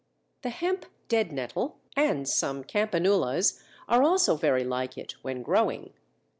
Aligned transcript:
The 0.41 0.49
Hemp 0.49 0.87
Deadnettle 1.09 1.75
and 1.95 2.27
some 2.27 2.63
Campanulas 2.63 3.61
are 3.87 4.01
also 4.01 4.35
very 4.35 4.63
like 4.63 4.97
it 4.97 5.11
when 5.21 5.43
growing. 5.43 5.93